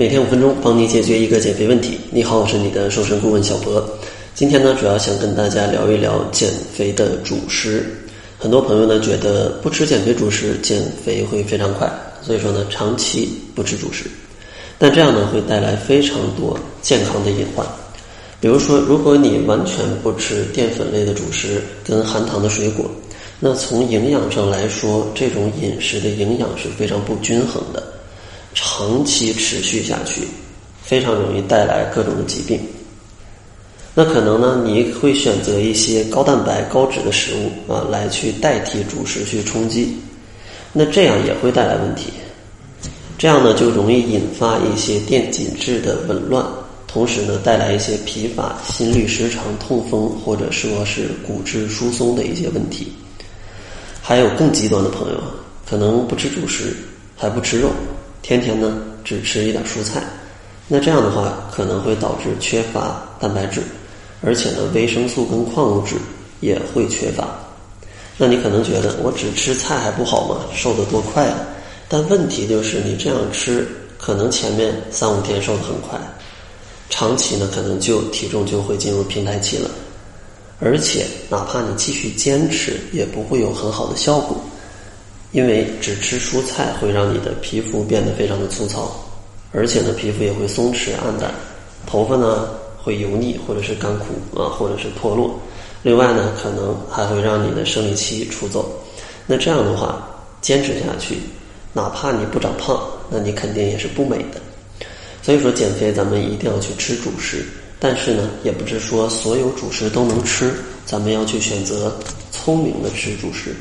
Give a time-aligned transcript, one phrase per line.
[0.00, 1.98] 每天五分钟，帮你解决一个减肥问题。
[2.12, 3.84] 你好，我是你的瘦身顾问小博。
[4.32, 7.84] 今天呢，主要想跟大家聊一聊减肥的主食。
[8.38, 11.90] 很多朋友呢，觉得不吃减肥主食，减肥会非常快，
[12.22, 14.04] 所以说呢，长期不吃主食。
[14.78, 17.66] 但这样呢，会带来非常多健康的隐患。
[18.40, 22.88] 比如说，如果你完全不吃淀粉类的主食跟含糖的水果，
[23.40, 27.82] 那从营养上来说，这种饮食的营养是非常不均衡的。
[28.60, 30.22] 长期持续下去，
[30.82, 32.58] 非常容易带来各种的疾病。
[33.94, 39.96] 那可能呢，你会选择一些高蛋白、高脂的食物啊，来去代替主食去充饥。
[40.72, 42.10] 那这样也会带来问题，
[43.16, 46.44] 这样呢就容易引发一些电解质的紊乱，
[46.88, 52.92] 同时呢带来一些疲乏、心律失常、痛风，或者说是骨质疏松的一些问题。
[54.02, 55.20] 还有更极端的朋友，
[55.64, 56.76] 可能不吃主食，
[57.16, 57.70] 还不吃肉。
[58.22, 60.02] 天天呢只吃一点蔬菜，
[60.66, 63.62] 那这样的话可能会导致缺乏蛋白质，
[64.22, 65.96] 而且呢维生素跟矿物质
[66.40, 67.28] 也会缺乏。
[68.16, 70.40] 那你可能觉得我只吃菜还不好吗？
[70.52, 71.38] 瘦得多快啊！
[71.88, 75.98] 但问题就是你这样吃，可能前面三五天瘦得很快，
[76.90, 79.70] 长期呢可能就体重就会进入平台期了，
[80.58, 84.36] 而且哪怕你继续坚持，也不会有很好的效果。
[85.32, 88.90] 因为只吃蔬菜会让你的皮肤变得非常的粗糙，
[89.52, 91.32] 而且呢，皮肤也会松弛暗淡，
[91.86, 92.48] 头发呢
[92.82, 95.38] 会油腻或者是干枯啊，或者是脱落。
[95.82, 98.68] 另外呢，可能还会让你的生理期出走。
[99.26, 100.08] 那这样的话，
[100.40, 101.18] 坚持下去，
[101.72, 104.40] 哪怕你不长胖，那你肯定也是不美的。
[105.22, 107.44] 所以说，减肥咱们一定要去吃主食，
[107.78, 110.54] 但是呢，也不是说所有主食都能吃，
[110.86, 111.94] 咱们要去选择
[112.32, 113.54] 聪明的吃主食。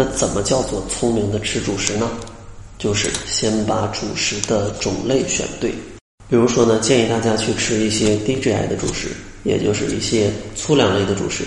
[0.00, 2.08] 那怎么叫做聪明的吃主食呢？
[2.78, 5.72] 就是先把主食的种类选对。
[6.28, 9.08] 比如说呢，建议大家去吃一些低 GI 的主食，
[9.42, 11.42] 也就是一些粗粮类的主食，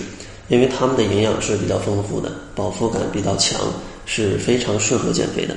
[0.48, 3.58] 因为它们的营养是比较丰富的，饱腹感比较强，
[4.04, 5.56] 是非常适合减肥的。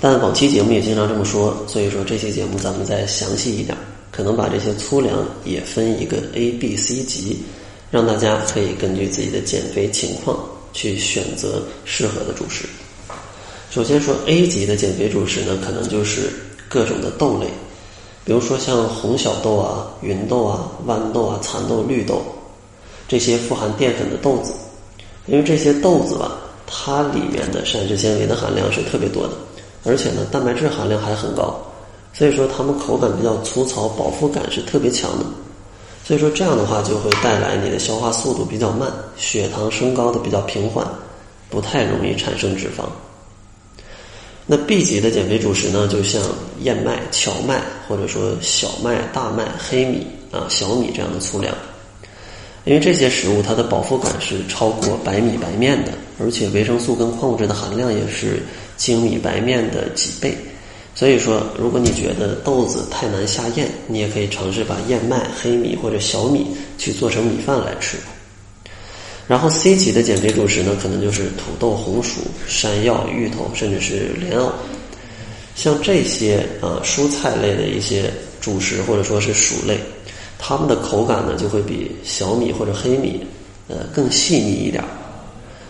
[0.00, 3.76] 但往期节目也经常这么说，所以说这期节目咱们再详细一点，
[4.10, 7.42] 可能把这些粗粮也分一个 A、B、C 级，
[7.90, 10.42] 让大家可以根据自己的减肥情况。
[10.72, 12.66] 去选择适合的主食。
[13.70, 16.30] 首先说 A 级的减肥主食呢，可能就是
[16.68, 17.46] 各种的豆类，
[18.24, 22.22] 比如说像红小豆啊、芸豆啊、豌豆啊、蚕豆、绿豆
[23.08, 24.52] 这些富含淀粉的豆子。
[25.26, 26.32] 因为这些豆子吧，
[26.66, 29.34] 它里面的膳食纤维的含量是特别多的，
[29.84, 31.56] 而且呢，蛋白质含量还很高，
[32.12, 35.24] 所以说它们口感比较粗糙，饱腹感是特别强的。
[36.04, 40.86] 所以说这样的话就会带来你的消化速度比较慢，血糖升高的比较平缓，
[41.48, 42.84] 不太容易产生脂肪。
[44.44, 46.20] 那 B 级的减肥主食呢，就像
[46.62, 51.54] 燕麦、荞麦或者说小麦、大麦、黑米啊、小米这样的粗粮，
[52.64, 58.42] 因为这些食物它的饱腹感是超过白米白面的，而且维生素跟矿物质的含量也是
[58.76, 60.36] 精米白面的几倍。
[60.94, 67.96] 所以说，如果你觉得豆子太难下咽，你也可以尝试把燕麦、黑米或者小米去做成米饭来吃。
[69.26, 74.52] 然后 C 级的减肥主食呢，可能就是土豆、红薯、山药、芋头，甚至是莲藕。
[75.54, 79.78] 像这些啊蔬菜类的一些主食或者说是薯类，
[80.38, 83.24] 它们的口感呢就会比小米或者黑米
[83.68, 84.84] 呃更细腻一点。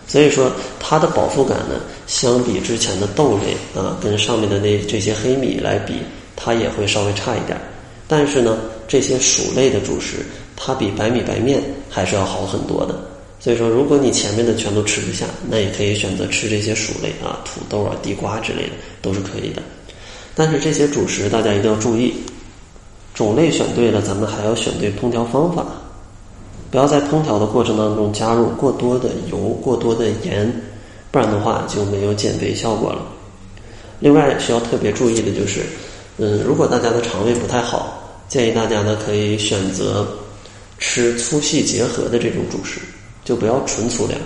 [0.06, 5.94] 所以说，它的饱腹感呢，相比之前的豆类啊，跟上面的那这些黑米来比，
[6.36, 7.58] 它也会稍微差一点。
[8.06, 10.16] 但是呢，这些薯类的主食，
[10.56, 12.94] 它比白米白面还是要好很多的。
[13.40, 19.62] 所以说，如果你前面的全都吃不下，那也可以选择吃这些薯类啊，土豆啊、地瓜之类的都是可以的。
[20.34, 22.14] 但是这些主食大家一定要注意，
[23.14, 25.66] 种类选对了，咱们还要选对烹调方法。
[26.72, 30.50] 不要在烹调的过程当中加入过多的油、过多的盐，
[31.10, 33.02] 不然的话就没有减肥效果了。
[34.00, 35.60] 另外需要特别注意的就是，
[36.16, 40.06] 嗯，如果大家的肠胃不太好，建议大家呢可以选择
[40.78, 42.80] 吃粗细结合的这种主食，
[43.22, 44.18] 就不要纯粗粮，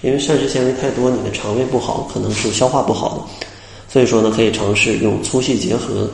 [0.00, 3.46] 因为膳食纤维太多，你的肠胃不好，可能是消化不好的。
[3.88, 6.10] 所以说呢，可以尝试用粗细结合，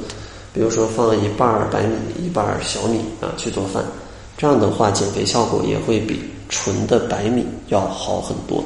[0.52, 3.82] 比如说放一半白米、一半小米啊去做饭。
[4.38, 8.64] 这样的话，减肥效果也会比纯的白米要好很多。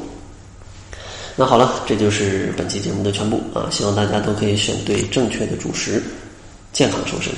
[1.35, 3.67] 那好了，这就是本期节目的全部啊！
[3.71, 6.03] 希望大家都可以选对正确的主食，
[6.75, 7.33] 健康瘦身。